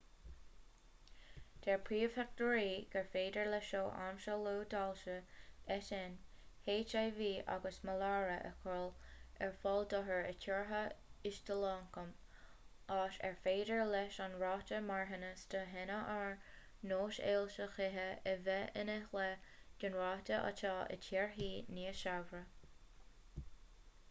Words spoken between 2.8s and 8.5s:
gur féidir le seo aimsiú luath d'ailse eitinn hiv agus maláire